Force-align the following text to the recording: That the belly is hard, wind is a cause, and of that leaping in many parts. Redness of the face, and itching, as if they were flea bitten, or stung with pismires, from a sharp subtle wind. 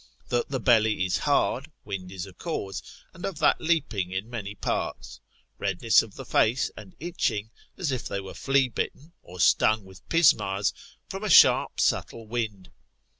That 0.29 0.49
the 0.49 0.59
belly 0.59 1.05
is 1.05 1.19
hard, 1.29 1.69
wind 1.85 2.11
is 2.11 2.25
a 2.25 2.33
cause, 2.33 2.81
and 3.13 3.23
of 3.23 3.37
that 3.37 3.61
leaping 3.61 4.09
in 4.11 4.31
many 4.31 4.55
parts. 4.55 5.19
Redness 5.59 6.01
of 6.01 6.15
the 6.15 6.25
face, 6.25 6.71
and 6.75 6.95
itching, 6.99 7.51
as 7.77 7.91
if 7.91 8.07
they 8.07 8.19
were 8.19 8.33
flea 8.33 8.67
bitten, 8.67 9.11
or 9.21 9.39
stung 9.39 9.85
with 9.85 10.09
pismires, 10.09 10.73
from 11.07 11.23
a 11.23 11.29
sharp 11.29 11.79
subtle 11.79 12.25
wind. 12.25 12.71